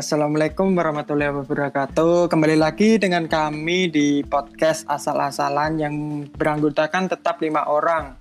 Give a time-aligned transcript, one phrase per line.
[0.00, 2.32] Assalamualaikum warahmatullahi wabarakatuh.
[2.32, 8.16] Kembali lagi dengan kami di podcast asal-asalan yang beranggotakan tetap lima orang.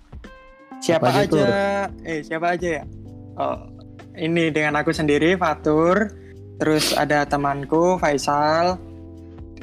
[0.84, 1.48] Siapa, Siapa aja aja?
[2.04, 2.84] Eh, siapa aja ya?
[3.40, 3.72] Oh,
[4.12, 6.12] ini dengan aku sendiri Fatur.
[6.60, 8.76] Terus ada temanku Faisal,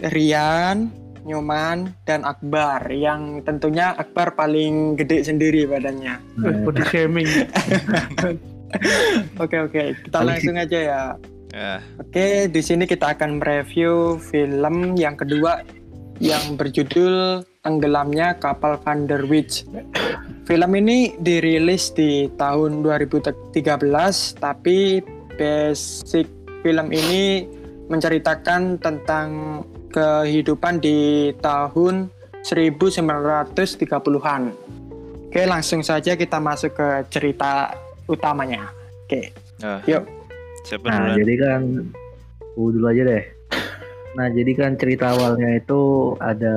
[0.01, 0.89] Rian,
[1.29, 2.89] Nyoman, dan Akbar.
[2.97, 6.17] Yang tentunya Akbar paling gede sendiri badannya.
[6.41, 7.29] Nah, body shaming
[9.45, 11.03] Oke oke, kita langsung aja ya.
[11.55, 15.63] Ya, Oke, di sini kita akan mereview film yang kedua
[16.19, 19.67] yang berjudul Tenggelamnya Kapal Van der Witch.
[20.47, 23.53] Film ini dirilis di tahun 2013,
[24.39, 25.03] tapi
[25.35, 26.31] basic
[26.63, 27.45] film ini
[27.91, 32.11] menceritakan tentang kehidupan di tahun
[32.47, 34.43] 1930-an.
[35.27, 37.75] Oke, langsung saja kita masuk ke cerita
[38.07, 38.71] utamanya.
[39.05, 39.35] Oke,
[39.65, 40.05] Ah, yuk.
[40.67, 41.17] Siapa Nah, duluan?
[41.23, 41.61] jadi kan
[42.43, 43.25] aku dulu aja deh.
[44.17, 46.57] Nah, jadi kan cerita awalnya itu ada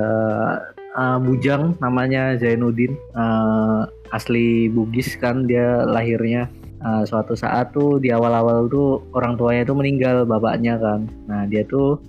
[0.96, 6.50] uh, bujang namanya Zainuddin, uh, asli Bugis kan dia lahirnya.
[6.80, 11.04] Uh, suatu saat tuh di awal-awal tuh orang tuanya itu meninggal bapaknya kan.
[11.28, 12.00] Nah, dia tuh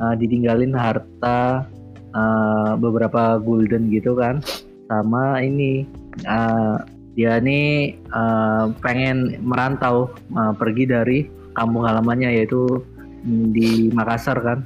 [0.00, 1.68] uh, ditinggalin harta
[2.16, 4.40] uh, beberapa gulden gitu kan.
[4.88, 5.84] Sama ini
[6.24, 6.80] uh,
[7.12, 12.84] dia nih uh, pengen merantau uh, pergi dari kampung halamannya yaitu
[13.24, 14.60] mm, di Makassar kan.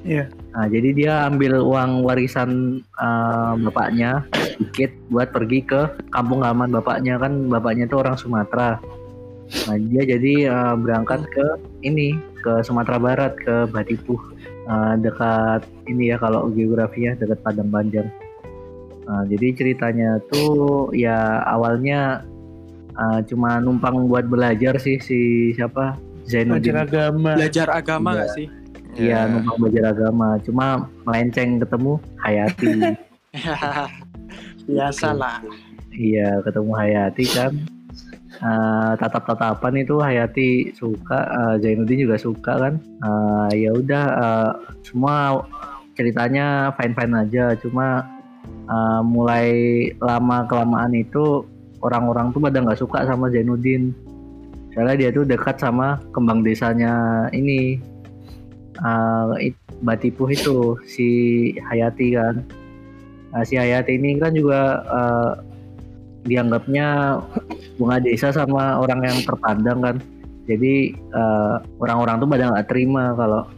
[0.00, 0.32] Iya.
[0.56, 4.24] Nah, jadi dia ambil uang warisan uh, bapaknya
[4.56, 8.80] sedikit buat pergi ke kampung halaman bapaknya kan bapaknya itu orang Sumatera.
[9.68, 11.46] Nah, dia jadi uh, berangkat ke
[11.84, 18.06] ini ke Sumatera Barat ke Batipuh Uh, dekat ini ya kalau geografinya dekat Padang Panjang.
[19.02, 22.22] Nah, jadi ceritanya tuh ya awalnya
[22.94, 25.98] uh, cuma numpang buat belajar sih si siapa
[26.30, 26.72] Zainuddin.
[26.72, 28.16] belajar agama Belajar agama Iya.
[28.16, 28.46] nggak sih?
[28.98, 30.28] Iya numpang belajar agama.
[30.42, 30.66] Cuma
[31.06, 32.70] melenceng ketemu Hayati.
[34.70, 35.42] Biasalah.
[35.90, 37.52] iya ketemu Hayati kan.
[38.40, 42.74] Uh, tatap-tatapan itu Hayati suka, uh, Zainuddin juga suka kan.
[43.04, 45.44] Uh, ya udah uh, semua
[45.92, 47.52] ceritanya fine-fine aja.
[47.60, 48.06] Cuma
[48.66, 49.50] uh, mulai
[50.00, 51.44] lama kelamaan itu
[51.84, 53.92] orang-orang tuh pada nggak suka sama Zainuddin.
[54.74, 57.78] Soalnya dia tuh dekat sama kembang desanya ini
[58.82, 59.34] uh,
[59.80, 61.08] Batipuh itu si
[61.64, 62.44] Hayati kan.
[63.32, 65.32] Nah, si Hayati ini kan juga uh,
[66.28, 67.16] dianggapnya
[67.80, 69.96] bunga desa sama orang yang terpandang kan.
[70.44, 73.48] Jadi uh, orang-orang tuh pada nggak terima kalau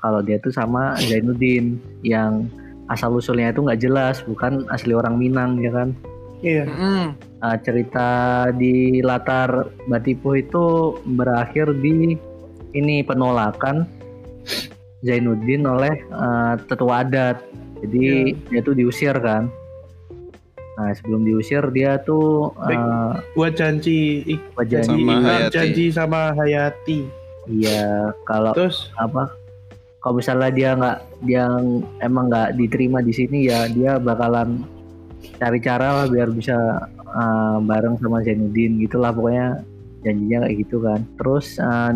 [0.00, 2.48] kalau dia tuh sama Zainuddin yang
[2.88, 5.92] asal usulnya itu nggak jelas, bukan asli orang Minang ya kan.
[6.40, 8.08] Iya Mm, Uh, cerita
[8.50, 10.64] di latar Batipuh itu
[11.04, 12.16] berakhir di
[12.72, 13.84] ini penolakan
[15.00, 17.44] Zainuddin oleh uh, tetua adat.
[17.84, 19.52] Jadi dia tuh diusir kan.
[20.76, 22.80] Nah sebelum diusir dia tuh Baik.
[22.80, 25.52] uh, buat janji ik- buat janji Sama Hayati.
[25.52, 26.98] janji sama Hayati
[27.46, 27.84] iya
[28.24, 29.30] kalau terus apa
[30.02, 31.44] kalau misalnya dia nggak dia
[32.00, 34.64] emang nggak diterima di sini ya dia bakalan
[35.36, 36.54] cari cara lah biar bisa
[37.02, 39.60] uh, bareng sama Zainuddin gitulah pokoknya
[40.02, 41.92] janjinya kayak gitu kan terus uh,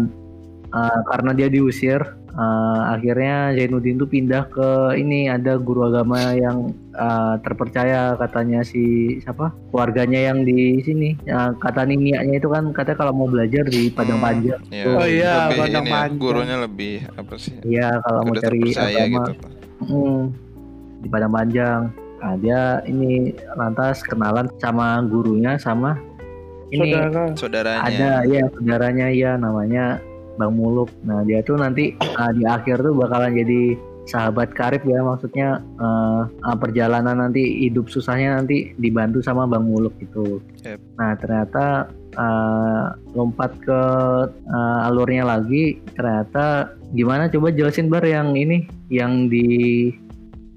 [0.70, 2.02] uh, karena dia diusir
[2.32, 8.82] uh, akhirnya Zainuddin tuh pindah ke ini ada guru agama yang uh, terpercaya katanya si
[9.22, 13.88] siapa keluarganya yang di sini uh, kata niniaknya itu kan katanya kalau mau belajar di
[13.88, 14.26] Padang Hmm.
[14.26, 16.19] Panjang Iya, Oh iya, lebih Padang ini ya, Panjang.
[16.19, 17.54] gurunya lebih apa sih?
[17.62, 19.32] Iya kalau mau cari agama gitu.
[19.80, 20.22] Hmm,
[21.00, 21.80] di Padang Panjang.
[22.20, 25.97] Nah, dia ini lantas kenalan sama gurunya sama
[26.70, 27.82] ini saudara Saudaranya.
[27.82, 29.98] ada ya saudaranya ya namanya
[30.38, 30.88] Bang Muluk.
[31.04, 33.76] Nah, dia tuh nanti ah, di akhir tuh bakalan jadi
[34.08, 39.92] sahabat karib ya maksudnya eh, ah, perjalanan nanti hidup susahnya nanti dibantu sama Bang Muluk
[40.00, 40.41] gitu.
[40.64, 40.78] Yep.
[40.97, 43.82] Nah, ternyata eh, lompat ke
[44.31, 49.90] eh, alurnya lagi ternyata gimana coba jelasin bar yang ini yang di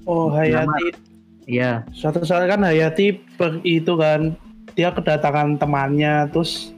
[0.09, 1.12] oh Hayati
[1.45, 3.19] ya suatu saat kan Hayati
[3.63, 4.35] itu kan
[4.73, 6.73] dia kedatangan temannya terus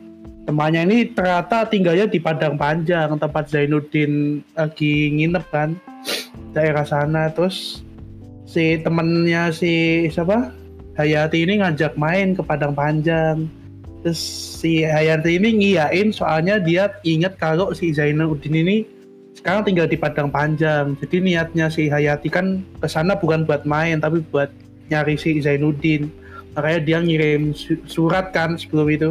[0.45, 5.73] temannya ini ternyata tinggalnya di Padang Panjang tempat Zainuddin lagi nginep kan
[6.53, 7.33] daerah sana.
[7.33, 7.81] Terus
[8.45, 10.53] si temennya si siapa?
[10.95, 13.51] Hayati ini ngajak main ke Padang Panjang.
[14.05, 14.21] Terus
[14.63, 18.87] si Hayati ini ngiyain soalnya dia ingat kalau si Zainuddin ini
[19.45, 24.01] sekarang tinggal di Padang Panjang jadi niatnya si Hayati kan ke sana bukan buat main
[24.01, 24.49] tapi buat
[24.89, 26.09] nyari si Zainuddin
[26.51, 29.09] makanya dia ngirim su- surat kan sebelum itu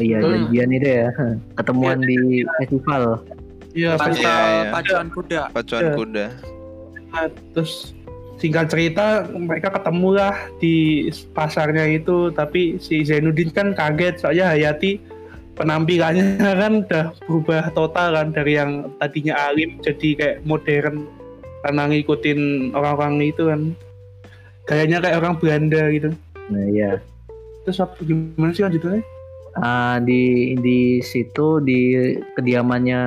[0.00, 0.50] iya Hmm.
[0.50, 1.08] janjian itu ya
[1.54, 2.18] ketemuan di
[2.58, 3.22] festival
[3.70, 4.70] Iya, Pas Iya, iya.
[4.70, 5.40] pacuan kuda.
[5.50, 5.94] Pacuan Iya.
[5.94, 6.26] kuda.
[7.50, 7.94] terus
[8.36, 10.74] singkat cerita mereka ketemu lah di
[11.30, 14.98] pasarnya itu tapi si Zainuddin kan kaget soalnya Hayati
[15.54, 21.06] penampilannya kan udah berubah total kan dari yang tadinya alim jadi kayak modern
[21.64, 22.40] karena ngikutin
[22.76, 23.60] orang-orang itu kan.
[24.68, 26.08] Kayaknya kayak orang Belanda gitu.
[26.52, 27.00] Nah, iya.
[27.64, 29.00] terus apa gimana sih lanjutannya?
[29.56, 33.00] Ah, di di situ di kediamannya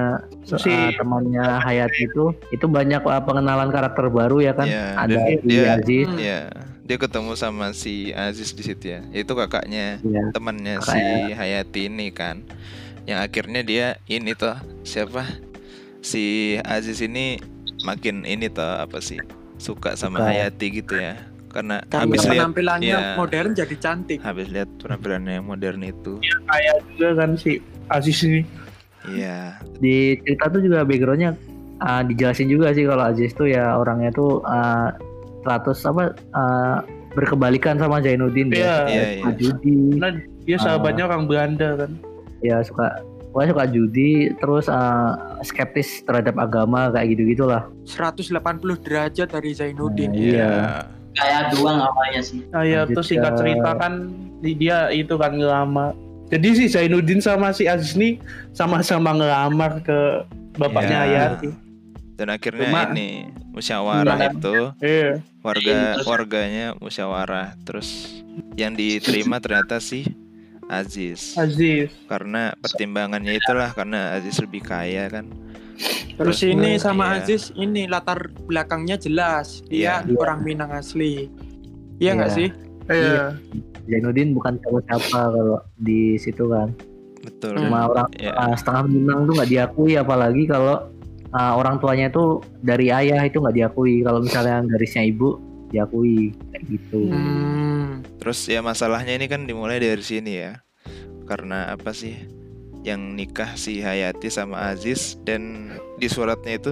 [0.48, 4.66] Si- ah, temannya Hayati itu itu banyak ah, pengenalan karakter baru ya kan.
[4.66, 5.18] Iya, ada
[5.78, 6.10] Aziz.
[6.10, 6.18] Hmm.
[6.88, 9.04] Iya, dia ketemu sama si Aziz di situ ya.
[9.12, 10.96] Itu kakaknya, ya temannya si.
[11.36, 12.48] Hayati ini kan.
[13.04, 14.56] Yang akhirnya dia ini toh
[14.88, 15.28] siapa?
[16.00, 17.44] Si Aziz ini
[17.84, 19.20] makin ini toh apa sih?
[19.60, 20.32] Suka sama Suka.
[20.32, 21.20] Hayati gitu ya.
[21.52, 23.16] Karena Karena habis lihat penampilannya iya.
[23.20, 24.20] modern jadi cantik.
[24.24, 26.24] habis lihat penampilannya yang modern itu.
[26.24, 27.60] kayak juga kan si
[27.92, 28.48] Aziz ini
[29.08, 29.60] Iya.
[29.80, 31.36] di cerita tuh juga backgroundnya
[31.80, 34.92] ah, dijelasin juga sih kalau Aziz tuh ya orangnya tuh ah,
[35.48, 36.78] 100 apa ah,
[37.14, 38.60] berkebalikan sama Zainuddin Iya.
[38.60, 39.38] ya Iya, suka iya.
[39.38, 40.12] judi nah
[40.44, 41.92] dia sahabatnya orang Belanda kan
[42.40, 43.00] ya suka
[43.30, 48.38] pokoknya suka judi terus ah, skeptis terhadap agama kayak gitu gitulah 180
[48.80, 50.10] derajat dari Zainuddin.
[50.10, 50.54] Nah, Iya.
[51.14, 53.94] kayak doang awalnya sih Nah ya Lanjut terus singkat cerita kan
[54.38, 55.98] di- dia itu kan ngelamar.
[56.28, 58.20] Jadi si Zainuddin sama si Aziz nih
[58.52, 59.98] sama-sama ngelamar ke
[60.54, 61.22] bapaknya Iya.
[61.34, 61.50] Hayati.
[62.18, 65.12] Dan akhirnya Cuma- ini musyawarah Cuma- itu Iya.
[65.40, 68.20] warga warganya musyawarah terus
[68.54, 70.02] yang diterima ternyata si
[70.68, 71.94] Aziz Aziz.
[72.06, 75.30] karena pertimbangannya itulah karena Aziz lebih kaya kan
[76.18, 76.82] Terus Terus, ini iya.
[76.82, 79.62] sama Aziz ini latar belakangnya jelas.
[79.64, 80.18] Dia Iya.
[80.18, 81.30] orang Minang asli.
[82.02, 82.38] Iya nggak Iya.
[82.42, 82.50] sih?
[82.90, 83.26] Iya.
[83.86, 86.74] Zainuddin bukan siapa-siapa kalau di situ kan
[87.22, 90.90] betul cuma orang ya ah, setengah Minang tuh nggak diakui apalagi kalau
[91.32, 94.04] ah, orang tuanya itu dari ayah itu nggak diakui.
[94.04, 96.32] Kalau misalnya garisnya ibu diakui.
[96.52, 97.02] Kayak gitu.
[97.10, 98.06] Hmm.
[98.18, 100.60] terus ya masalahnya ini kan dimulai dari sini ya.
[101.24, 102.16] Karena apa sih?
[102.84, 106.72] Yang nikah si Hayati sama Aziz dan di suratnya itu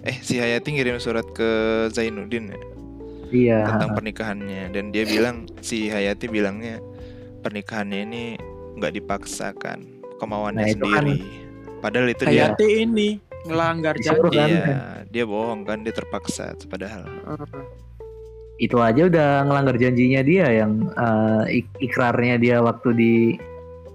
[0.00, 1.48] eh si Hayati ngirim surat ke
[1.92, 2.60] Zainuddin ya,
[3.32, 3.58] iya.
[3.64, 4.72] Tentang pernikahannya.
[4.72, 6.80] Dan dia bilang si Hayati bilangnya
[7.40, 8.22] pernikahannya ini
[8.76, 10.00] nggak dipaksakan.
[10.16, 11.16] Kemauannya Nah, kan- sendiri.
[11.80, 12.52] Padahal itu dia.
[12.52, 13.08] Hayati ini
[13.42, 14.56] ngelanggar Disuruh janji.
[14.56, 14.68] kan?
[14.68, 17.64] iya dia bohong kan dia terpaksa padahal Heeh.
[18.58, 20.92] itu aja udah ngelanggar janjinya dia yang
[21.46, 23.12] ik- ikrarnya dia waktu di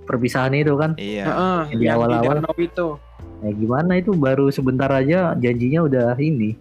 [0.04, 1.26] perpisahan itu kan iya
[1.68, 2.42] yang di awal-awal.
[2.56, 2.98] itu.
[3.38, 6.58] ya gimana itu baru sebentar aja janjinya udah ini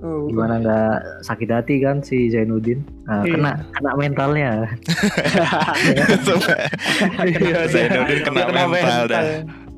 [0.00, 0.28] Oh.
[0.28, 3.32] gimana nggak sakit hati kan si Zainuddin nah, Iya.
[3.32, 4.50] kena kena mentalnya
[7.24, 9.22] Iya, Zainuddin kena dia mental dah.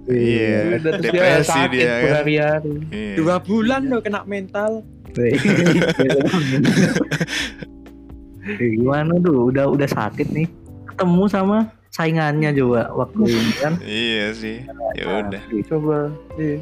[0.06, 2.03] Iya, Udah, terus dia depresi sakit dia kan.
[2.06, 2.75] berhari-hari.
[2.94, 3.14] Iya.
[3.19, 4.87] Dua bulan loh kena mental.
[5.17, 5.32] Eh,
[8.79, 10.47] gimana tuh udah udah sakit nih
[10.87, 11.58] ketemu sama
[11.91, 14.56] saingannya coba waktu ini kan Iya sih.
[14.94, 15.43] Ya udah.
[15.67, 15.99] Coba.
[16.37, 16.58] iya.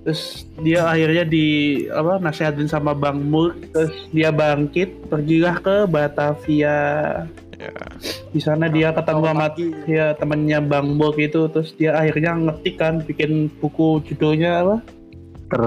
[0.00, 1.46] Terus dia akhirnya di
[1.88, 6.78] apa nasihatin sama Bang Mul, terus dia bangkit, pergilah ke Batavia.
[7.60, 7.76] Ya.
[8.32, 9.68] Di sana dia ketemu sama lagi.
[9.84, 14.76] ya temennya Bang Mul itu, terus dia akhirnya ngetik kan, bikin buku judulnya apa?
[15.46, 15.62] ter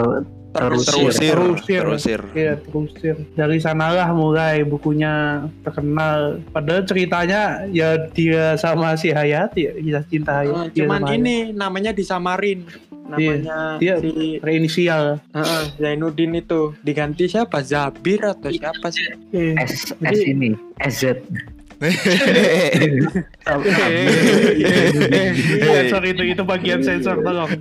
[0.53, 1.81] Terus Terusir, Terusir.
[1.81, 2.21] terusir.
[2.37, 3.15] Iya, terusir.
[3.33, 6.45] Dari sanalah mulai bukunya terkenal.
[6.53, 10.77] Padahal ceritanya ya dia sama si Hayati, ya, kisah cinta Eh, Hayati.
[10.77, 11.17] cuman sama Hayati.
[11.25, 12.69] ini namanya disamarin.
[13.03, 15.17] Namanya Dia- si reinisial.
[15.33, 17.65] Heeh, Zainuddin itu diganti siapa?
[17.65, 19.09] Zabir atau siapa sih?
[19.33, 19.57] Iya.
[19.57, 21.17] S S ini SZ
[25.91, 27.51] Sorry itu itu bagian sensor tolong.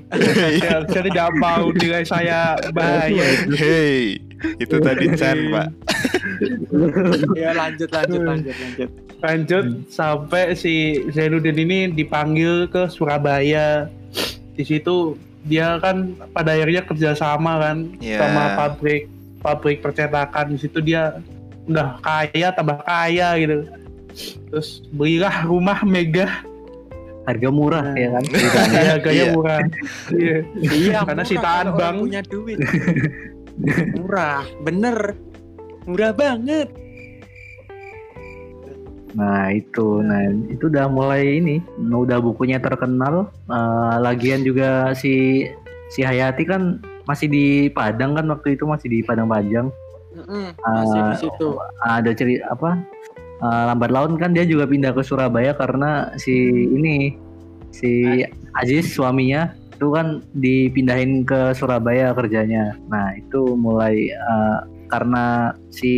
[0.62, 3.26] Ya, saya tidak mau nilai saya bahaya.
[3.52, 4.19] Hei,
[4.59, 5.69] itu tadi Chan, Pak.
[7.38, 8.90] ya lanjut lanjut lanjut lanjut.
[9.23, 13.87] Lanjut sampai si Zainuddin ini dipanggil ke Surabaya.
[14.52, 15.16] Di situ
[15.47, 18.19] dia kan pada akhirnya kerjasama kan Iya.
[18.23, 19.07] sama pabrik
[19.40, 20.54] pabrik percetakan.
[20.54, 21.23] Di situ dia
[21.71, 23.62] udah kaya tambah kaya gitu.
[24.49, 26.45] Terus belilah rumah megah
[27.23, 28.25] harga murah ya kan
[28.76, 29.26] ya gaya Iya.
[29.31, 29.61] murah.
[30.11, 30.37] Iya.
[30.59, 31.97] Iya, Karena sitaan bang.
[31.99, 32.59] punya duit.
[33.95, 35.14] murah, bener.
[35.83, 36.69] Murah banget.
[39.12, 40.16] nah itu nah
[40.49, 45.45] itu udah mulai ini nah, udah bukunya terkenal Eh, lagian juga si
[45.87, 49.69] si Hayati kan masih di Padang kan waktu itu masih di Padang Panjang
[50.12, 51.49] Mm-mm, masih di situ.
[51.83, 52.81] ada cerita apa
[53.42, 56.32] eh, lambat laun kan dia juga pindah ke Surabaya karena si
[56.70, 57.18] ini
[57.75, 58.22] si
[58.56, 62.78] Aziz suaminya itu kan dipindahin ke Surabaya kerjanya.
[62.87, 65.92] Nah itu mulai eh, karena si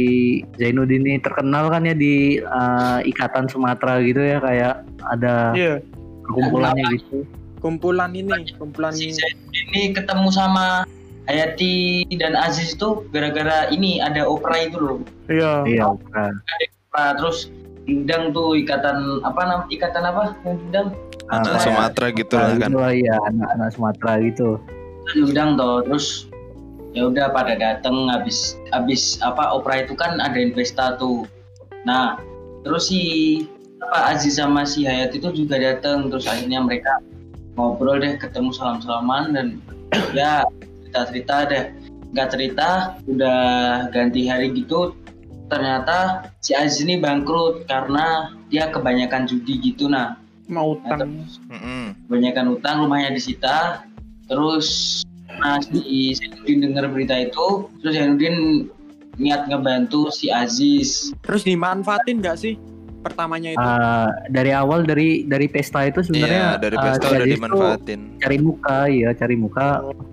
[0.56, 4.74] Zainuddin ini terkenal kan ya di eh, ikatan Sumatera gitu ya kayak
[5.10, 5.82] ada Iya.
[6.30, 7.28] kumpulannya gitu.
[7.60, 10.88] kumpulan ini kumpulan Si Zainuddin ini ketemu sama
[11.28, 14.98] Hayati dan Aziz itu gara-gara ini ada opera itu loh.
[15.28, 15.64] Iya.
[15.68, 15.84] Iya.
[16.12, 16.32] nah,
[16.94, 17.50] Opera terus
[17.90, 20.88] diundang tuh ikatan apa nam ikatan apa yang diundang?
[21.26, 22.70] Anak eh, Sumatera gitu lah kan.
[22.70, 24.48] gitu lah, iya anak-anak Sumatera gitu.
[25.10, 26.30] diundang toh terus
[26.94, 31.26] ya udah pada dateng habis habis apa opera itu kan ada pesta tuh
[31.82, 32.16] nah
[32.62, 33.02] terus si
[33.82, 37.02] apa Aziz sama si Hayat itu juga datang terus akhirnya mereka
[37.58, 39.46] ngobrol deh ketemu salam salaman dan
[40.16, 40.46] ya
[40.88, 41.64] cerita cerita deh
[42.16, 42.68] nggak cerita
[43.10, 43.42] udah
[43.92, 44.94] ganti hari gitu
[45.46, 45.98] ternyata
[46.38, 50.98] si Aziz ini bangkrut karena dia kebanyakan judi gitu nah Mau Nah, utang.
[51.00, 51.84] terus Mm-mm.
[52.04, 53.84] kebanyakan utang rumahnya disita
[54.26, 55.00] terus
[55.34, 55.80] nah si
[56.12, 58.68] Zainuddin dengar berita itu terus Zainuddin
[59.14, 62.54] niat ngebantu si Aziz terus dimanfaatin nggak sih
[63.00, 67.12] pertamanya itu Eh, dari awal dari dari pesta itu Iya, sebenarnya dari eh, pesta si
[67.14, 68.00] udah dimanfaatin.
[68.16, 69.66] cari muka ya cari muka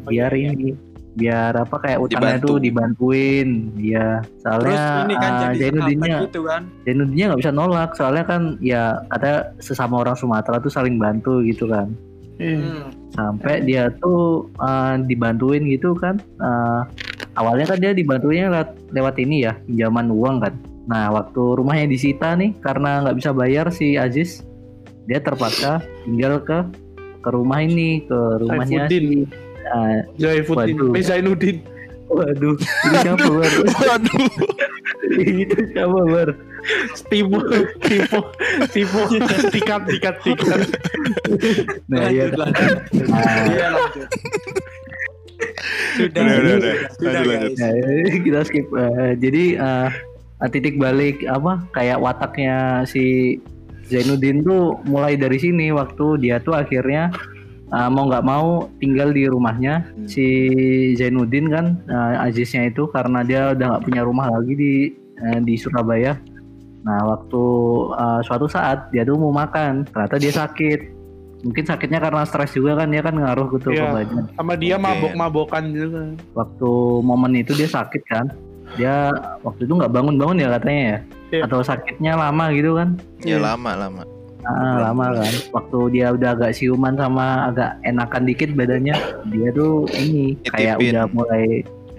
[0.06, 0.76] biar ini
[1.12, 2.48] biar apa kayak utangnya Dibantu.
[2.48, 8.24] tuh dibantuin ya terus soalnya ini kan sahabat gitu kan Zainuddinnya nggak bisa nolak soalnya
[8.24, 11.92] kan ya kata sesama orang Sumatera tuh saling bantu gitu kan.
[12.42, 12.90] Hmm.
[13.14, 16.82] sampai dia tuh eh, dibantuin gitu kan Eh,
[17.38, 20.54] awalnya kan dia dibantunya lewat, lewat ini ya pinjaman uang kan
[20.90, 24.42] nah waktu rumahnya disita nih karena nggak bisa bayar si Aziz
[25.06, 26.66] dia terpaksa tinggal ke
[27.22, 29.30] ke rumah ini ke rumahnya Saifuddin.
[29.30, 30.76] si eh, Zaifuddin.
[30.78, 30.96] Waduh.
[30.98, 31.58] Eh, Zainuddin.
[32.12, 34.28] waduh ini siapa bar Waduh.
[35.16, 36.30] itu siapa bar
[37.10, 37.40] Tipu,
[37.82, 38.20] tipu,
[38.70, 39.00] tipu.
[39.50, 40.60] Tikat, tikat, tikat.
[41.90, 44.08] nah iya lanjut lanjut Nah, iya lanjut
[45.98, 46.76] sudah Udah, udah, udah.
[47.00, 47.72] sudah Lanjut, Nah,
[48.22, 48.68] kita skip.
[48.70, 49.90] Eh, jadi eh,
[50.50, 53.38] titik balik apa kayak wataknya si
[53.90, 57.12] Zainuddin tuh mulai dari sini waktu dia tuh akhirnya
[57.72, 58.48] eh, mau nggak mau
[58.78, 60.26] tinggal di rumahnya si
[60.94, 64.74] Zainuddin kan eh, Aziznya itu karena dia udah nggak punya rumah lagi di
[65.18, 66.16] eh, di Surabaya.
[66.82, 67.44] Nah waktu
[67.94, 71.00] eh, suatu saat dia tuh mau makan ternyata dia sakit.
[71.42, 73.90] Mungkin sakitnya karena stres juga kan dia kan ngaruh gitu Iya.
[73.90, 74.86] pembelajaran Sama dia Mungkin.
[74.86, 76.02] mabok-mabokan juga.
[76.38, 76.70] waktu
[77.02, 78.30] momen itu dia sakit kan
[78.72, 79.10] dia
[79.42, 80.98] waktu itu nggak bangun-bangun ya katanya ya
[81.34, 81.42] Iya.
[81.50, 83.38] atau sakitnya lama gitu kan Ya Iya.
[83.42, 84.02] lama lama.
[84.42, 88.98] Ah, lama kan waktu dia udah agak siuman sama agak enakan dikit badannya
[89.30, 90.92] dia tuh ini kayak Nitipin.
[90.94, 91.46] udah mulai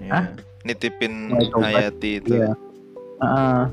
[0.03, 0.11] Ya.
[0.19, 0.25] Hah?
[0.67, 1.71] Nitipin Mulai tobat.
[1.71, 2.33] Hayati itu.
[2.35, 2.51] Iya.
[3.23, 3.71] ah,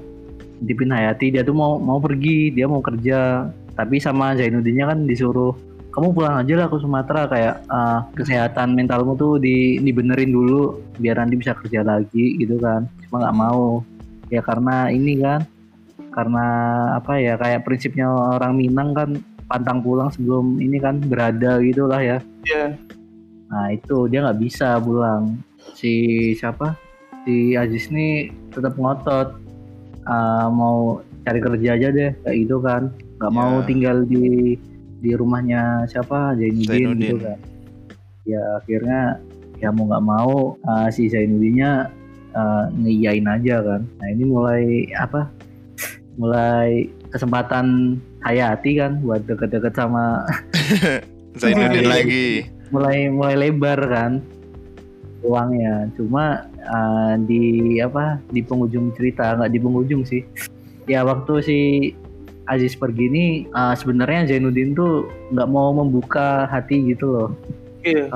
[0.62, 5.56] dipin Hayati dia tuh mau mau pergi dia mau kerja tapi sama Zainuddinnya kan disuruh
[5.90, 11.18] kamu pulang aja lah ke Sumatera kayak ah, kesehatan mentalmu tuh di dibenerin dulu biar
[11.18, 13.82] nanti bisa kerja lagi gitu kan cuma nggak mau
[14.30, 15.42] ya karena ini kan
[16.10, 16.44] karena
[16.94, 19.10] apa ya kayak prinsipnya orang Minang kan
[19.46, 22.74] pantang pulang sebelum ini kan berada gitulah ya Iya.
[23.50, 25.36] Nah itu dia nggak bisa pulang.
[25.74, 25.92] Si
[26.34, 26.78] siapa?
[27.22, 29.36] Si Aziz nih tetap ngotot
[30.00, 32.88] Ah, mau cari kerja aja deh kayak gitu kan.
[33.20, 33.66] Nggak mau Ya.
[33.68, 34.56] tinggal di
[35.00, 37.38] di rumahnya siapa Zainuddin, gitu kan.
[38.24, 39.00] Ya akhirnya
[39.58, 41.92] ya mau nggak mau ah, si Zainuddinnya
[42.32, 43.82] ah, ngiyain aja kan.
[44.00, 44.62] Nah ini mulai
[44.96, 45.28] apa?
[46.20, 50.28] Mulai kesempatan Hayati kan buat deket-deket sama
[51.40, 52.44] Zainuddin lagi.
[52.70, 54.22] mulai mulai lebar kan
[55.20, 60.22] uangnya cuma uh, di apa di penghujung cerita nggak di penghujung sih
[60.86, 61.58] ya waktu si
[62.46, 67.30] Aziz pergi ini uh, sebenarnya Zainuddin tuh nggak mau membuka hati gitu loh
[67.80, 68.12] Iya.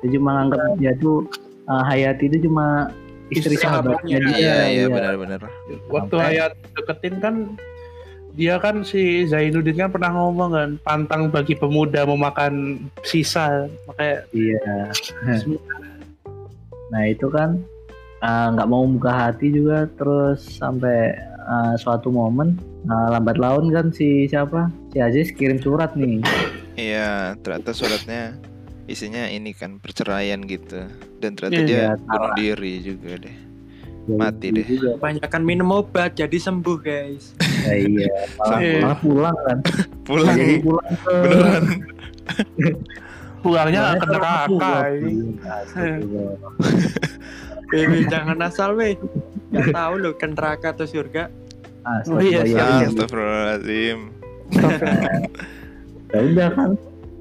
[0.00, 1.28] dia cuma anggap dia tuh
[1.68, 2.88] uh, Hayati itu cuma
[3.30, 4.86] istri sahabatnya Iya iya iya.
[4.88, 5.40] benar-benar.
[5.88, 7.34] Waktu Sampai- Hayat deketin kan
[8.34, 14.90] dia kan si Zainuddin kan pernah ngomong kan pantang bagi pemuda memakan sisa makanya Iya.
[16.92, 17.62] nah itu kan
[18.20, 23.90] uh, nggak mau buka hati juga terus sampai uh, suatu momen uh, lambat laun kan
[23.90, 26.18] si siapa si Aziz kirim surat nih
[26.74, 28.34] Iya, ternyata suratnya
[28.84, 30.84] isinya ini kan perceraian gitu.
[31.18, 33.36] Dan ternyata Iya, dia iya, bunuh diri juga deh.
[34.04, 34.66] Mati deh.
[34.68, 35.00] juga.
[35.00, 37.32] Kebanyakan minum obat jadi sembuh guys.
[37.64, 38.78] Ya, iya malah, Iya.
[38.82, 39.58] malah pulang kan
[40.08, 41.64] Pulang jadi pulang ke beneran.
[43.42, 45.12] pulangnya ke neraka ini.
[48.06, 48.96] Jangan asal weh.
[49.50, 51.28] Gak tahu loh ke neraka atau surga.
[52.08, 52.44] Oh iya, Astagfirullah.
[52.44, 52.88] siap, siap.
[52.88, 53.98] Astagfirullahaladzim.
[56.08, 56.70] ya udah kan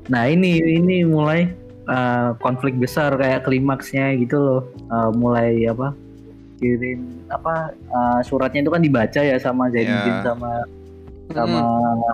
[0.06, 1.48] nah ini ini mulai
[1.86, 5.96] eh, konflik besar kayak klimaksnya gitu loh Eh, mulai apa
[6.58, 10.24] kirim apa eh, suratnya itu kan dibaca ya sama Zainuddin Ya.
[10.24, 10.52] sama
[11.32, 11.62] sama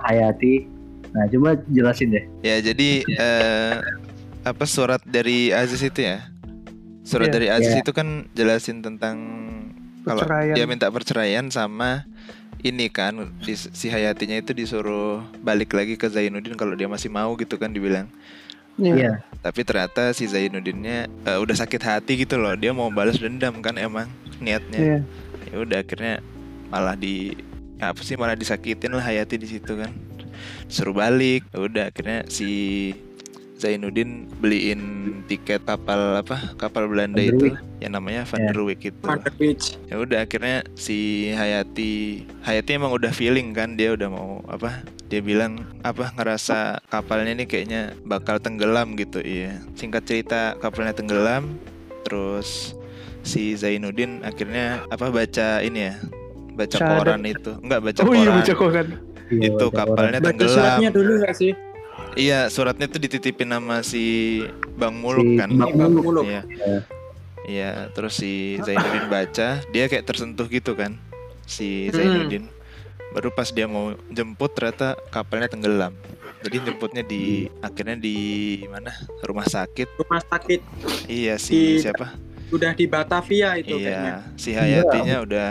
[0.06, 0.64] Hayati
[1.10, 3.76] nah coba jelasin deh Ya jadi eh,
[4.40, 6.24] apa surat dari Aziz itu ya?
[7.04, 7.36] Surat Iya.
[7.36, 7.82] dari Aziz Iya.
[7.82, 9.18] itu kan jelasin tentang
[10.02, 12.08] kalau dia minta perceraian sama
[12.60, 17.32] ini kan di- si Hayatinya itu disuruh balik lagi ke Zainuddin kalau dia masih mau
[17.36, 18.08] gitu kan dibilang.
[18.80, 22.56] iya Tapi ternyata si Zainuddinnya eh, udah sakit hati gitu loh.
[22.56, 24.08] Dia mau balas dendam kan emang
[24.40, 24.80] niatnya.
[24.80, 25.00] Iya.
[25.50, 26.20] Ya udah akhirnya
[26.68, 27.36] malah di
[27.80, 29.92] apa sih malah disakitin lah Hayati di situ kan.
[30.68, 31.48] Suruh balik.
[31.52, 32.50] Ya udah akhirnya si
[33.60, 34.82] Zainuddin beliin
[35.28, 37.46] tiket kapal apa kapal Belanda Van itu
[37.84, 39.04] yang namanya Van der Wijk itu.
[39.86, 44.80] Ya udah akhirnya si Hayati Hayati emang udah feeling kan dia udah mau apa
[45.12, 49.20] dia bilang apa ngerasa kapalnya ini kayaknya bakal tenggelam gitu.
[49.20, 49.60] Iya.
[49.76, 51.60] Singkat cerita kapalnya tenggelam
[52.08, 52.74] terus
[53.22, 56.00] si Zainuddin akhirnya apa baca ini ya
[56.56, 56.96] baca Syahadat.
[56.96, 57.52] koran itu.
[57.60, 58.38] Enggak baca Oh iya koran.
[58.40, 58.88] baca koran.
[59.30, 60.56] Iya, itu baca kapalnya Baca tenggelam.
[60.56, 61.52] suratnya dulu nggak sih?
[62.16, 64.40] Iya suratnya tuh dititipin sama si
[64.74, 66.24] Bang Si Muluk kan Bang Bang Muluk.
[66.24, 66.42] Iya.
[66.46, 66.80] Iya.
[67.42, 70.94] Iya, terus si Zainuddin baca, dia kayak tersentuh gitu kan.
[71.44, 71.96] Si Hmm.
[71.96, 72.46] Zainuddin.
[73.10, 75.98] Baru pas dia mau jemput ternyata kapalnya tenggelam.
[76.40, 78.16] Jadi jemputnya di akhirnya di
[78.64, 78.94] mana?
[79.20, 79.98] Rumah sakit.
[79.98, 80.62] Rumah sakit
[81.10, 82.14] Iya si Di- siapa?
[82.50, 84.22] udah di Batavia itu kayaknya.
[84.22, 85.50] Iya, si Hayatinya udah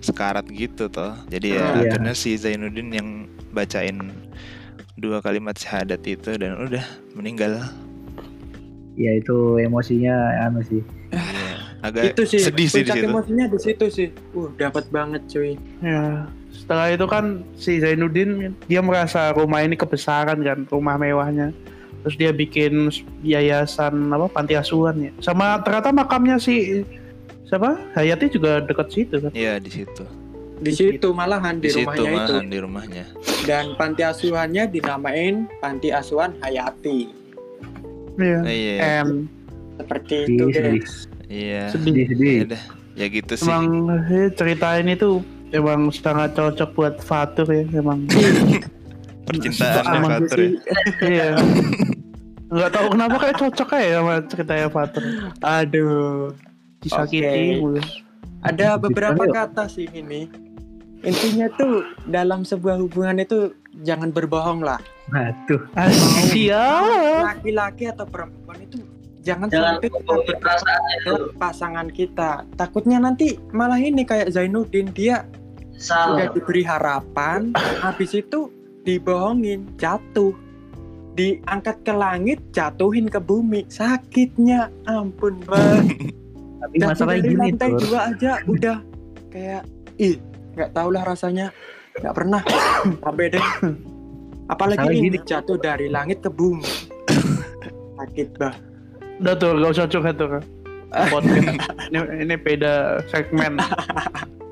[0.00, 1.16] sekarat gitu toh.
[1.26, 1.88] Jadi ya Iya.
[1.88, 3.08] akhirnya si Zainuddin yang
[3.48, 3.96] bacain
[4.94, 6.84] dua kalimat syahadat itu dan udah
[7.14, 7.58] meninggal.
[8.94, 10.14] ya itu emosinya
[10.46, 10.82] anu sih
[11.14, 11.50] Iya.
[11.86, 13.06] Agak Itu sih sedih sih di situ.
[13.06, 14.08] emosinya di situ sih.
[14.32, 15.52] Uh, dapat banget cuy.
[15.84, 21.52] Ya, setelah itu kan si Zainuddin dia merasa rumah ini kebesaran kan, rumah mewahnya.
[22.02, 22.88] Terus dia bikin
[23.20, 25.12] yayasan apa panti asuhan ya.
[25.20, 26.82] Sama ternyata makamnya si
[27.44, 27.76] siapa?
[27.92, 29.30] Hayati juga dekat situ kan.
[29.36, 30.04] Iya di situ.
[30.64, 32.32] Di situ malahan di, Di situ rumahnya itu.
[32.32, 33.04] malahan di rumahnya.
[33.44, 37.12] Dan panti asuhannya dinamain Panti Asuhan Hayati.
[38.16, 38.40] Iya.
[38.42, 38.74] Iya.
[39.02, 39.28] And
[39.74, 40.62] Seperti Sedih, itu sedih.
[40.72, 40.92] guys.
[41.26, 41.62] Iya.
[41.68, 42.62] sedih sedih Ya udah,
[42.94, 43.44] ya gitu sih.
[43.44, 43.66] emang
[44.06, 45.18] eh, cerita ini tuh
[45.50, 48.06] emang sangat cocok buat Fatur ya emang.
[49.26, 50.50] Percintaannya Emang Fatur ya.
[51.10, 51.28] iya.
[52.46, 55.04] Nggak tahu kenapa kayak cocok aja sama ceritanya Fatur.
[55.40, 56.30] Aduh.
[56.78, 57.80] Disakiti mulu.
[58.40, 60.28] Ada beberapa kata sih ini.
[61.04, 63.52] Intinya tuh dalam sebuah hubungan itu
[63.84, 64.80] jangan berbohong lah.
[65.44, 66.64] tuh Asia.
[67.20, 68.80] Laki-laki atau perempuan itu
[69.20, 70.52] jangan, Jangan sampai kita
[71.04, 71.20] tuh.
[71.36, 72.30] pasangan kita.
[72.56, 75.28] Takutnya nanti malah ini kayak Zainuddin dia
[75.76, 76.32] udah Salah.
[76.32, 77.52] diberi harapan,
[77.84, 78.48] habis itu
[78.88, 80.32] dibohongin, jatuh.
[81.14, 83.68] Diangkat ke langit, jatuhin ke bumi.
[83.68, 86.10] Sakitnya ampun banget.
[86.64, 88.78] tapi dari gini lantai tuh dua aja udah
[89.28, 89.62] kayak
[90.00, 90.16] ih
[90.54, 91.50] nggak tau lah rasanya
[91.98, 92.42] nggak pernah
[93.04, 93.44] sampai deh
[94.46, 95.18] apalagi Masalah ini gini.
[95.24, 96.64] jatuh dari langit ke bumi
[97.98, 98.54] sakit bah
[99.14, 100.26] Udah tuh, gak usah curhat tuh.
[101.14, 101.54] Podcast.
[101.86, 103.62] ini, ini beda segmen.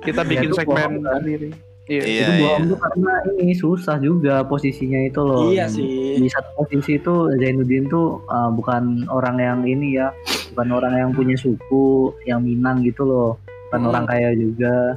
[0.06, 1.18] Kita bikin itu segmen kan?
[1.18, 1.50] sendiri.
[1.90, 2.02] Iya.
[2.06, 2.38] Iya, itu iya.
[2.38, 3.12] bohong tuh karena
[3.42, 8.54] ini susah juga posisinya itu loh iya sih di satu posisi itu Zainuddin tuh uh,
[8.54, 10.14] bukan orang yang ini ya
[10.54, 13.34] bukan orang yang punya suku yang Minang gitu loh
[13.66, 13.90] bukan Hmm.
[13.90, 14.94] orang kaya juga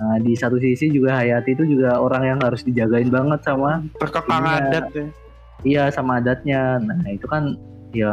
[0.00, 4.40] Nah, di satu sisi juga Hayati itu juga orang yang harus dijagain banget sama Terkekang
[4.40, 4.56] Iya.
[4.58, 5.06] adat ya.
[5.60, 7.52] iya sama adatnya nah itu kan
[7.92, 8.08] ya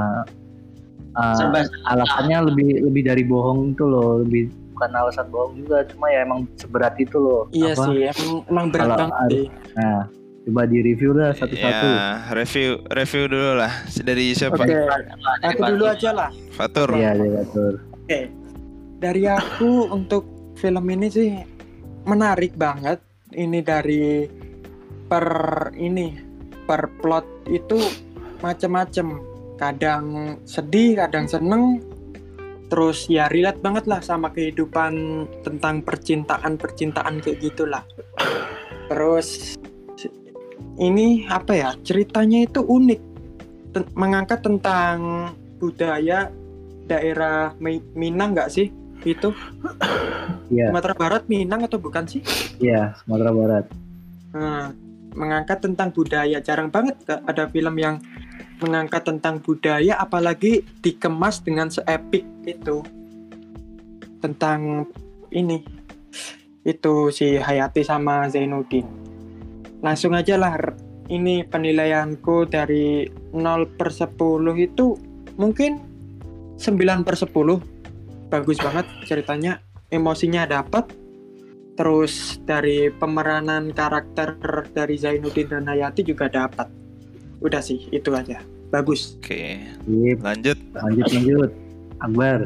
[1.16, 6.22] uh, alasannya lebih lebih dari bohong itu loh lebih bukan alasan bohong juga cuma ya
[6.22, 7.84] emang seberat itu loh iya Apa?
[7.88, 9.32] sih emang, emang berat Kalau banget
[9.74, 10.00] nah
[10.44, 14.60] coba di review lah satu-satu Ya, review review dulu lah dari siapa?
[14.60, 14.76] oke
[15.42, 16.90] aku dulu aja lah Fatur.
[16.94, 18.20] iya betul oke
[19.00, 20.24] dari aku untuk
[20.56, 21.30] film ini sih
[22.08, 23.04] menarik banget
[23.36, 24.24] ini dari
[25.12, 25.28] per
[25.76, 26.16] ini
[26.64, 27.78] per plot itu
[28.40, 29.20] macem-macem.
[29.60, 31.84] Kadang sedih kadang seneng.
[32.68, 37.84] Terus ya relate banget lah sama kehidupan tentang percintaan percintaan kayak gitulah.
[38.92, 39.56] Terus
[40.80, 43.02] ini apa ya ceritanya itu unik.
[43.72, 46.32] Ten- mengangkat tentang budaya
[46.88, 48.68] daerah Mi- Minang nggak sih
[49.06, 49.34] itu
[50.48, 50.72] Iya.
[50.72, 52.24] Sumatera Barat Minang atau bukan sih?
[52.64, 53.66] Iya Sumatera Barat.
[54.32, 54.72] Nah,
[55.12, 56.40] mengangkat tentang budaya.
[56.40, 58.00] Jarang banget ada film yang
[58.64, 62.82] mengangkat tentang budaya apalagi dikemas dengan seepik itu.
[64.24, 64.88] Tentang
[65.36, 65.62] ini
[66.64, 68.88] itu si Hayati sama Zainuddin.
[69.84, 70.58] Langsung aja lah
[71.08, 74.16] ini penilaianku dari 0 per 10
[74.60, 74.96] itu
[75.40, 75.80] mungkin
[76.60, 77.77] 9 per 10
[78.28, 80.92] bagus banget ceritanya emosinya dapat
[81.78, 84.36] terus dari pemeranan karakter
[84.74, 86.68] dari Zainuddin dan Hayati juga dapat
[87.38, 88.42] udah sih itu aja.
[88.68, 89.16] Bagus.
[89.22, 90.20] Oke, Sip.
[90.20, 90.58] lanjut.
[90.74, 91.52] lanjut lanjut.
[92.04, 92.40] Akbar.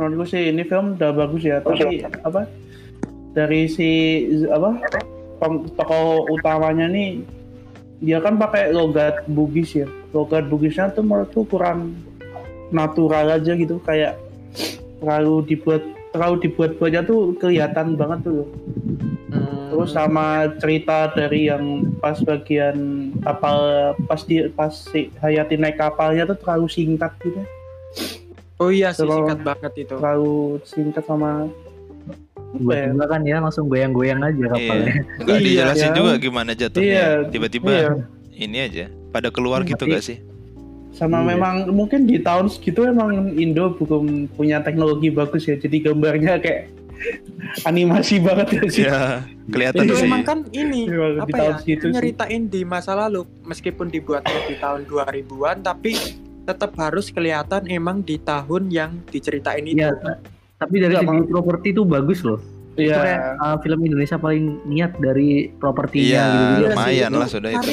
[0.00, 1.60] Menurutku sih ini film udah bagus ya.
[1.60, 2.48] Tapi apa?
[3.36, 3.90] Dari si
[4.48, 4.80] apa?
[5.76, 7.24] Tokoh utamanya nih
[8.00, 9.86] dia kan pakai logat Bugis ya.
[10.16, 12.00] Logat Bugisnya tuh menurutku kurang
[12.72, 13.78] natural aja gitu.
[13.84, 14.16] Kayak
[14.98, 18.44] terlalu dibuat terlalu dibuat-buatnya tuh kelihatan banget tuh
[19.30, 20.26] Hmm, terus sama
[20.58, 21.62] cerita dari yang
[21.96, 22.74] pas bagian
[23.20, 23.58] kapal
[24.04, 27.38] pas di pas si Hayati naik kapalnya tuh terlalu singkat gitu
[28.58, 31.46] oh iya sih Terlalu- singkat banget itu terlalu singkat sama
[32.50, 35.22] tiba tiba kan ya langsung goyang-goyang aja kapalnya Iya.
[35.22, 35.94] Nggak Iya, dijelasin ya.
[35.94, 36.90] juga gimana jatuhnya.
[36.90, 37.90] Iya, Tiba-tiba iya.
[38.34, 38.84] ini aja.
[39.08, 40.18] Pada keluar gitu Tapi- gak sih?
[40.92, 41.26] Sama Iya.
[41.30, 46.66] memang mungkin di tahun segitu emang Indo belum punya teknologi bagus ya jadi gambarnya kayak
[47.64, 49.00] animasi banget ya sih Ya,
[49.48, 50.04] kelihatan itu sih.
[50.04, 51.92] emang kan ini Iya, di apa tahun ya segitu sih.
[51.92, 55.96] nyeritain di masa lalu meskipun dibuatnya di tahun 2000-an tapi
[56.42, 59.94] tetap harus kelihatan emang di tahun yang diceritain itu Iya,
[60.56, 62.40] tapi dari segi properti itu bagus loh
[62.72, 62.96] itu Iya.
[62.96, 67.50] kayak uh, film Indonesia paling niat dari propertinya Iya, gitu, Iya sih, lumayan lah sudah
[67.54, 67.70] itu.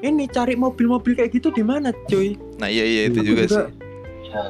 [0.00, 3.74] Ini cari mobil-mobil kayak gitu di mana cuy Nah, iya iya itu juga juga- sih.
[4.26, 4.42] Ya,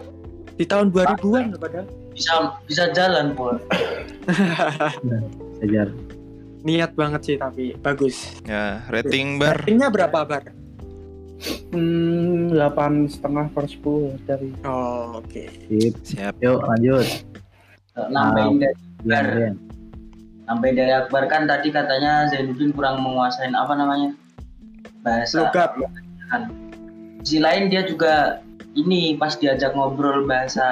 [0.55, 2.33] di tahun 2000-an padahal bisa
[2.65, 3.57] bisa jalan Pol.
[5.57, 5.89] Sejar.
[6.61, 9.57] niat banget sih tapi bagus Ya, rating bar.
[9.59, 10.45] ratingnya berapa bar
[11.73, 15.95] Hmm, delapan setengah per sepuluh dari oh oke Sip.
[16.05, 16.37] Siap.
[16.37, 17.07] Yuk lanjut.
[17.97, 18.61] nambahin
[19.01, 19.49] dari
[20.45, 24.13] nambahin dari Akbar kan tadi katanya Zainuddin kurang menguasain apa namanya
[25.03, 25.77] bahasa logat.
[27.21, 28.41] Di lain dia juga
[28.79, 30.65] ini pas diajak ngobrol bahasa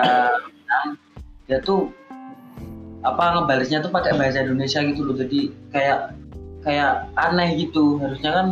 [0.49, 0.88] Minang,
[1.51, 1.93] dia tuh
[3.07, 5.17] apa ngebalasnya tuh pakai bahasa Indonesia gitu loh.
[5.19, 6.17] Jadi kayak
[6.62, 8.01] kayak aneh gitu.
[8.01, 8.47] Harusnya kan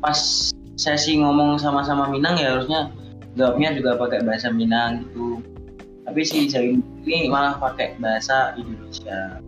[0.00, 2.90] pas sesi ngomong sama-sama Minang ya harusnya
[3.36, 5.40] jawabnya juga pakai bahasa Minang gitu.
[6.02, 9.38] Tapi si Zain ini malah pakai bahasa Indonesia.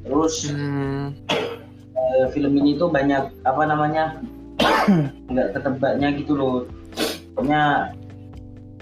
[0.00, 1.12] Terus Hmm,
[1.92, 4.16] eh, film ini tuh banyak apa namanya
[5.30, 6.56] nggak ketebaknya gitu loh.
[7.34, 7.94] Pokoknya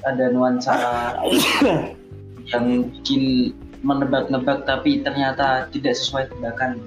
[0.07, 0.75] ada nuansa
[2.49, 6.83] yang bikin menebak-nebak tapi ternyata tidak sesuai tebakan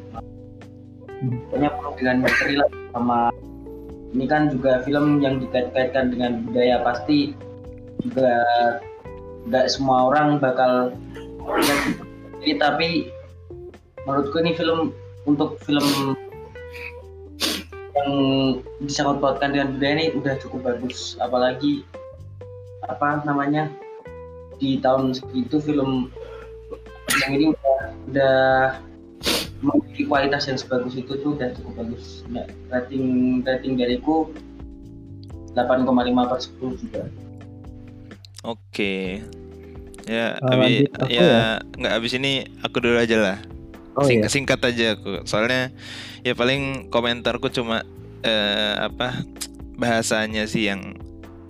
[1.47, 3.19] pokoknya penuh dengan misteri lah sama
[4.12, 7.32] ini kan juga film yang dikait-kaitkan dengan budaya pasti
[8.04, 8.43] juga
[9.47, 10.91] nggak semua orang bakal
[12.43, 12.89] ini tapi
[14.04, 14.91] menurutku ini film
[15.30, 16.17] untuk film
[18.02, 18.14] yang
[18.82, 21.86] disangkut pautkan dengan budaya ini udah cukup bagus apalagi
[22.90, 23.70] apa namanya
[24.58, 26.10] di tahun segitu film
[27.26, 28.38] yang ini udah, udah
[29.62, 34.34] memiliki kualitas yang sebagus itu tuh udah cukup bagus ya, rating rating dariku
[35.54, 35.86] 8,5
[36.32, 37.04] per 10 juga
[38.42, 39.22] Oke.
[40.10, 43.38] Ya, Uh, abi- lanjut aku ya nggak habis ini aku dulu aja lah.
[44.02, 44.28] Oh Sing- iya.
[44.28, 45.22] Singkat aja aku.
[45.24, 45.70] Soalnya
[46.22, 47.86] ya paling komentarku cuma
[48.22, 49.22] eh, apa
[49.78, 50.98] bahasanya sih yang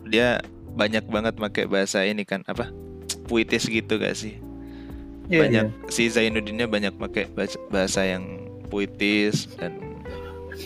[0.05, 2.71] dia banyak banget pakai bahasa ini kan apa
[3.25, 4.39] puitis gitu gak sih?
[5.27, 8.23] Iya, banyak si Zainuddinnya banyak pakai bahasa- bahasa yang
[8.67, 9.75] puitis dan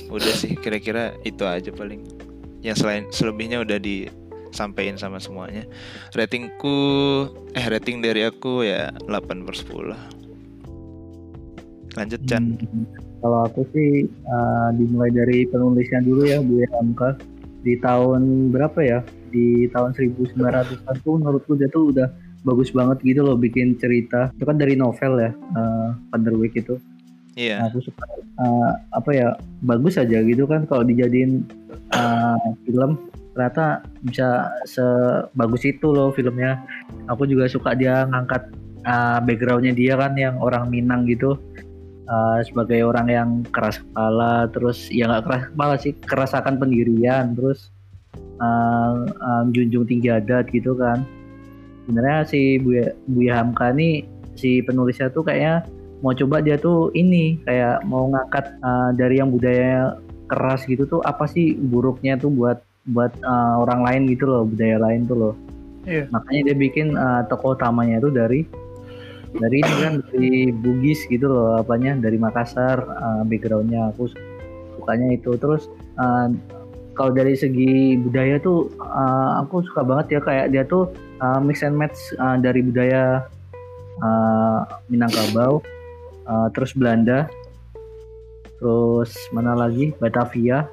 [0.09, 2.01] udah sih kira-kira itu aja paling
[2.61, 5.69] yang selain selebihnya udah disampaikan sama semuanya
[6.11, 6.77] ratingku
[7.53, 10.24] eh rating dari aku ya 8 per 10
[11.95, 12.85] lanjut Chan Hmm,
[13.23, 17.17] Kalau aku sih uh, dimulai dari penulisnya dulu ya Bu Hamka
[17.65, 18.99] di tahun berapa ya?
[19.33, 22.07] Di tahun 1900-an tuh menurutku dia tuh udah
[22.45, 24.29] bagus banget gitu loh bikin cerita.
[24.37, 26.77] Itu kan dari novel ya, uh, Van der Wijk itu.
[27.35, 28.05] iya Aku suka
[28.39, 29.27] uh, apa ya
[29.59, 31.43] bagus aja gitu kan kalau dijadiin
[31.91, 32.95] uh, film
[33.35, 36.61] ternyata bisa sebagus itu loh filmnya.
[37.09, 38.53] Aku juga suka dia ngangkat
[38.85, 41.35] uh, backgroundnya dia kan yang orang Minang gitu
[42.09, 47.33] uh, sebagai orang yang keras kepala terus ya nggak keras kepala sih keras akan pendirian
[47.33, 47.69] terus
[48.39, 51.03] uh, uh, junjung tinggi adat gitu kan.
[51.85, 55.65] Sebenarnya si Buya, Buya Hamka nih si penulisnya tuh kayaknya
[56.01, 61.01] mau coba dia tuh ini kayak mau ngangkat uh, dari yang budaya keras gitu tuh
[61.05, 65.35] apa sih buruknya tuh buat buat uh, orang lain gitu loh budaya lain tuh loh
[65.85, 66.09] Iya.
[66.09, 68.49] makanya dia bikin uh, tokoh utamanya tuh dari
[69.35, 74.07] dari ini kan dari Bugis gitu loh apanya dari Makassar uh, backgroundnya aku
[74.79, 75.67] sukanya itu terus
[75.99, 76.31] uh,
[76.95, 80.87] kalau dari segi budaya tuh uh, aku suka banget ya kayak dia tuh
[81.19, 83.27] uh, mix and match uh, dari budaya
[84.01, 84.59] uh,
[84.91, 85.61] Minangkabau,
[86.27, 87.29] uh, terus Belanda,
[88.59, 90.67] terus mana lagi Batavia,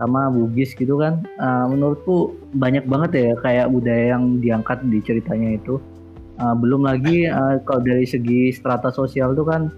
[0.00, 1.22] sama Bugis gitu kan.
[1.38, 5.78] Uh, menurutku banyak banget ya kayak budaya yang diangkat di ceritanya itu.
[6.42, 9.70] Uh, belum lagi uh, kalau dari segi strata sosial tuh kan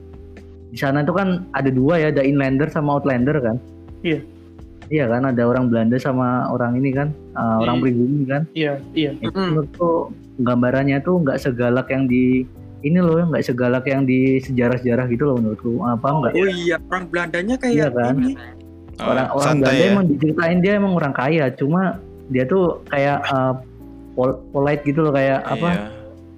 [0.72, 3.60] di sana itu kan ada dua ya, ada inlander sama outlander kan.
[4.00, 4.24] Iya.
[4.88, 7.82] Iya kan, ada orang Belanda sama orang ini kan, uh, orang Iya.
[7.84, 8.42] pribumi kan.
[8.56, 9.10] Iya, iya.
[9.20, 9.48] Itu Mm-mm.
[9.60, 9.90] menurutku
[10.40, 12.48] gambarannya tuh nggak segalak yang di
[12.80, 15.84] ini loh, nggak segalak yang di sejarah-sejarah gitu loh menurutku.
[15.84, 16.32] Apa enggak?
[16.32, 18.14] Oh iya, orang Belandanya kayak Iya kan?
[18.24, 18.32] ini.
[19.00, 19.92] Oh, orang orang santai Belanda ya.
[19.92, 22.00] emang diceritain dia emang orang kaya, cuma
[22.32, 23.52] dia tuh kayak uh,
[24.16, 25.84] pol- polite gitu loh, kayak apa Iya.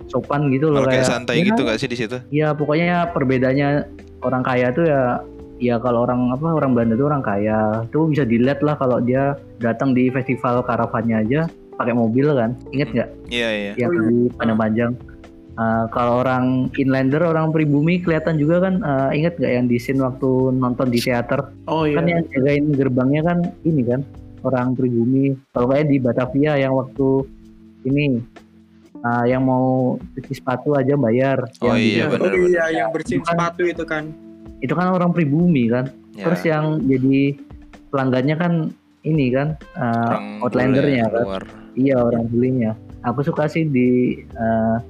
[0.06, 1.10] Sopan gitu loh kayak kayak.
[1.10, 2.16] santai ya, gitu gak sih di situ?
[2.30, 3.68] Ya pokoknya perbedaannya
[4.22, 5.20] orang kaya tuh ya
[5.56, 9.36] ya kalau orang apa orang Belanda tuh orang kaya tuh bisa dilihat lah kalau dia
[9.58, 11.40] datang di festival karavannya aja
[11.76, 13.72] pakai mobil kan inget nggak Iya iya.
[13.76, 14.00] yang iya.
[14.08, 14.92] di panjang-panjang
[15.56, 20.04] Uh, kalau orang inlander orang pribumi kelihatan juga kan uh, inget nggak yang di scene
[20.04, 21.96] waktu nonton di teater Oh iya.
[21.96, 24.04] kan yang jagain gerbangnya kan ini kan
[24.44, 27.24] orang pribumi kalau kayak di Batavia yang waktu
[27.88, 28.20] ini
[29.06, 32.34] uh, yang mau cuci sepatu aja bayar Oh yang iya Oh benar.
[32.34, 33.30] iya, yang bersihin Bukan.
[33.30, 34.04] sepatu itu kan.
[34.58, 37.36] itu kan orang pribumi kan Ya, terus yang jadi
[37.86, 38.52] pelanggannya kan
[39.04, 41.44] ini kan uh, orang outlandernya kan luar.
[41.76, 42.72] iya orang bulinya
[43.04, 43.88] aku suka sih di
[44.32, 44.80] uh,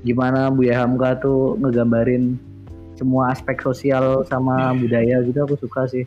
[0.00, 2.38] gimana Buya Hamka tuh ngegambarin
[2.94, 6.06] semua aspek sosial sama budaya gitu aku suka sih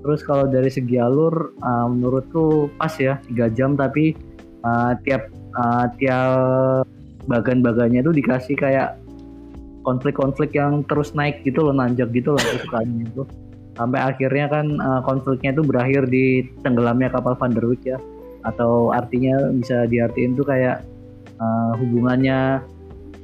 [0.00, 4.14] terus kalau dari segi alur uh, menurutku pas ya tiga jam tapi
[4.62, 6.86] uh, tiap uh, tiap
[7.26, 8.94] bagan-bagannya tuh dikasih kayak
[9.82, 13.22] konflik-konflik yang terus naik gitu loh nanjak gitu loh aku sukanya itu.
[13.76, 17.98] Sampai akhirnya kan uh, konfliknya itu berakhir di tenggelamnya kapal Van der Wijk ya.
[18.46, 20.82] Atau artinya bisa diartiin tuh kayak
[21.38, 22.62] uh, hubungannya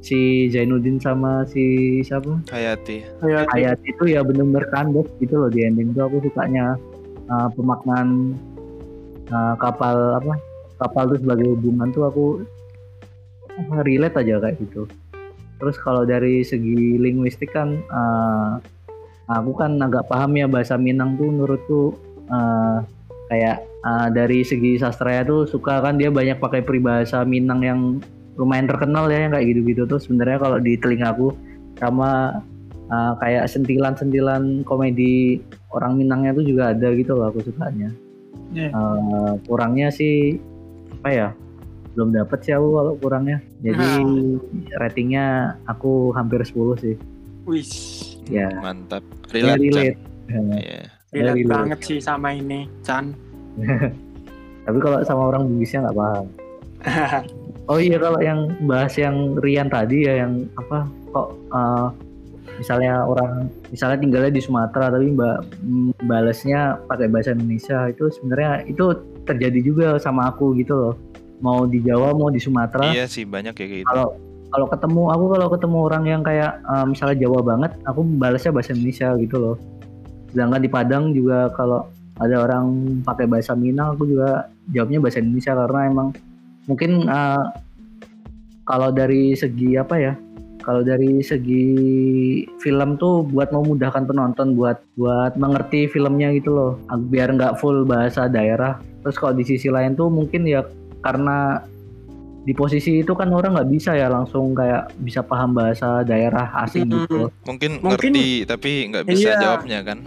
[0.03, 2.43] si Zainuddin sama si siapa?
[2.51, 3.07] Hayati.
[3.23, 6.11] Iya, Hayat itu ya bener-bener kandas gitu loh di ending tuh.
[6.11, 6.77] Aku sukanya
[7.31, 8.37] uh, pemaknaan
[9.31, 10.52] uh, kapal apa
[10.83, 12.27] kapal itu sebagai hubungan tuh aku
[13.55, 14.91] apa, relate aja kayak gitu
[15.63, 18.59] terus kalau dari segi linguistik kan uh,
[19.31, 21.81] aku kan agak paham ya bahasa Minang tuh menurutku
[22.27, 22.83] uh,
[23.31, 27.81] kayak uh, dari segi sastra tuh suka kan dia banyak pakai peribahasa Minang yang
[28.37, 31.37] lumayan terkenal ya yang kayak gitu-gitu tuh sebenarnya kalau di telingaku
[31.79, 32.43] sama
[32.91, 35.41] uh, kayak sentilan-sentilan komedi
[35.73, 37.93] orang Minangnya tuh juga ada gitu loh aku sukanya.
[38.53, 38.69] Iya.
[38.73, 40.37] Uh, kurangnya sih
[41.03, 41.29] apa ya?
[41.99, 43.43] Belum dapet sih aku kalau kurangnya.
[43.59, 43.87] Jadi
[44.79, 46.95] ratingnya aku hampir 10 sih.
[47.43, 47.67] Wih,
[48.31, 48.49] Ya.
[48.63, 49.03] Mantap.
[49.35, 49.59] Ya, Relate.
[49.59, 49.67] Chan.
[49.67, 49.99] relate.
[50.31, 50.41] Ya.
[50.63, 50.83] Iya.
[51.11, 51.51] relate relate.
[51.51, 53.11] banget sih sama ini, Chan.
[54.71, 56.27] Tapi kalau sama orang Bugisnya nggak paham.
[57.71, 60.83] Oh iya kalau yang bahas yang Rian tadi ya yang apa
[61.15, 61.95] kok uh,
[62.59, 68.67] misalnya orang misalnya tinggalnya di Sumatera tapi mbak mm, balasnya pakai bahasa Indonesia itu sebenarnya
[68.67, 70.95] itu terjadi juga sama aku gitu loh.
[71.43, 72.91] Mau di Jawa mau di Sumatera.
[72.95, 73.89] Iya sih banyak ya kayak gitu.
[73.89, 74.07] kalau
[74.53, 78.77] kalau ketemu aku kalau ketemu orang yang kayak uh, misalnya Jawa banget aku balasnya bahasa
[78.77, 79.57] Indonesia gitu loh.
[80.31, 81.89] Sedangkan di Padang juga kalau
[82.21, 86.09] ada orang pakai bahasa Minang aku juga jawabnya bahasa Indonesia karena emang
[86.69, 87.45] mungkin uh,
[88.69, 90.15] kalau dari segi apa ya
[90.63, 91.67] kalau dari segi
[92.63, 96.73] film tuh buat memudahkan penonton buat buat mengerti filmnya gitu loh.
[97.11, 100.63] Biar nggak full bahasa daerah terus kalau di sisi lain tuh mungkin ya
[101.01, 101.63] karena
[102.43, 106.87] di posisi itu kan orang nggak bisa ya langsung kayak bisa paham bahasa daerah asing
[106.87, 107.07] Mm-mm.
[107.07, 109.39] gitu Mungkin, Mungkin- ngerti tapi nggak bisa Iya.
[109.39, 109.99] jawabnya kan.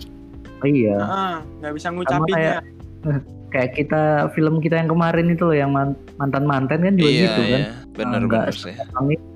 [0.62, 2.34] Iya Ah, nggak bisa sama ngucapinnya.
[2.34, 2.58] kayak
[3.54, 7.42] kayak kita film kita yang kemarin itu loh yang mantan mantan kan juga iya gitu
[7.46, 7.72] kan iya.
[7.94, 8.76] Bener Nggak bener sih.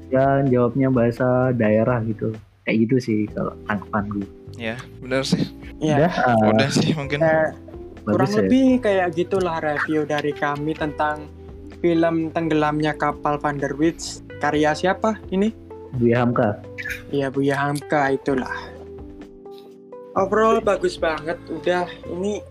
[0.09, 5.39] Ya jawabnya bahasa daerah gitu kayak gitu sih kalau tangkapan gue Ya bener sih.
[5.79, 5.95] Iya.
[6.03, 7.23] udah ah, Udah sih mungkin.
[7.23, 7.47] Eh,
[8.13, 11.29] kurang bagus ya lebih kayak gitulah review dari kami tentang
[11.79, 15.51] film tenggelamnya kapal Van der Wijk karya siapa ini?
[15.89, 16.61] Buya Hamka
[17.09, 18.53] Iya Buya Hamka itulah.
[20.13, 21.37] Overall bagus banget.
[21.49, 22.43] Udah ini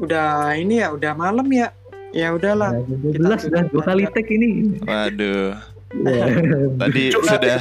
[0.00, 1.70] udah ini ya udah malam ya.
[2.10, 2.74] Ya udahlah.
[2.74, 5.54] Nah, 12 udah dua kali tag ini Waduh.
[6.02, 6.24] Ya.
[6.82, 7.56] Tadi Kita sudah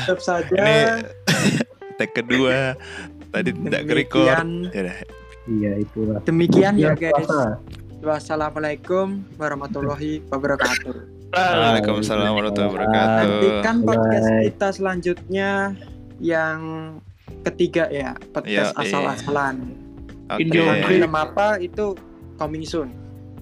[0.57, 0.75] ini
[2.01, 2.73] tag kedua.
[3.29, 4.25] Tadi tidak ke record.
[4.25, 5.18] Demikian, Ya udah.
[5.49, 7.25] Iya itulah demikian ya Ya, guys.
[7.25, 7.57] puasa.
[7.99, 11.19] Wassalamualaikum warahmatullahi wabarakatuh.
[11.35, 13.27] Waalaikumsalam warahmatullahi wabarakatuh.
[13.27, 14.43] Nantikan podcast Bye.
[14.47, 15.49] kita selanjutnya
[16.23, 16.59] yang
[17.43, 18.81] ketiga ya, podcast iya.
[18.87, 19.75] asal-asalan.
[20.31, 20.47] Oke.
[20.47, 21.91] Video Film apa itu
[22.39, 22.87] coming soon.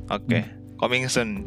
[0.09, 0.41] Oke,
[0.81, 1.45] coming soon.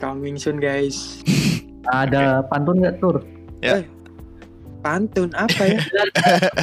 [0.00, 1.20] Coming soon guys.
[1.92, 3.20] Ada pantun nggak tur?
[3.60, 3.78] Ya.
[3.78, 3.84] Eh,
[4.80, 5.80] pantun apa ya?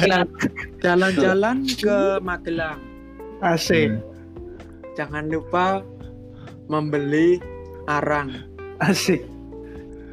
[0.82, 2.91] Jalan-jalan ke Magelang.
[3.42, 3.98] Asik,
[4.94, 5.82] Jangan lupa
[6.70, 7.42] membeli
[7.90, 8.30] arang.
[8.78, 9.26] asik.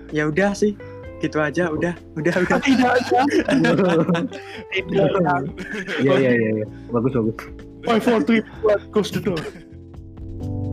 [0.09, 0.73] Ya udah sih,
[1.21, 1.69] gitu aja.
[1.69, 2.57] Udah, udah, udah.
[2.65, 3.21] Tidak ada.
[4.73, 5.07] Tidak.
[6.01, 6.51] Iya iya iya.
[6.63, 6.67] iya.
[6.89, 7.37] Bagus bagus.
[7.85, 9.37] Five, four, three, one, close the door.